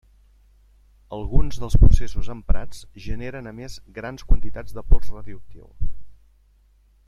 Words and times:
Alguns 1.17 1.59
dels 1.63 1.75
processos 1.83 2.31
emprats 2.35 2.81
generen 3.09 3.51
a 3.51 3.55
més 3.61 3.77
grans 3.99 4.27
quantitats 4.31 4.77
de 4.79 4.85
pols 4.89 5.15
radioactiu. 5.19 5.67